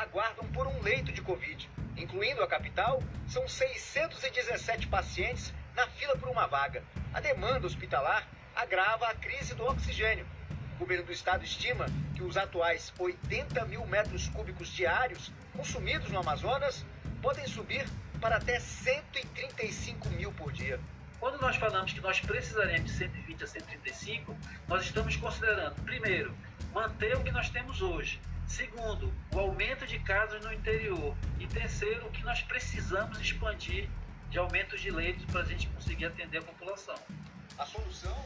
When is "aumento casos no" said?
29.38-30.52